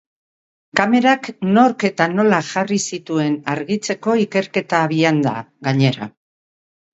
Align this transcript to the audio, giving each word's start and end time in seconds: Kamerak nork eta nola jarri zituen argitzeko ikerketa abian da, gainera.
Kamerak 0.77 1.27
nork 1.57 1.85
eta 1.89 2.07
nola 2.13 2.39
jarri 2.47 2.79
zituen 2.97 3.35
argitzeko 3.57 4.17
ikerketa 4.25 4.81
abian 4.87 5.21
da, 5.29 5.35
gainera. 5.69 6.11